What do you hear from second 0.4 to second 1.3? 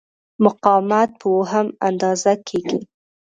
مقاومت په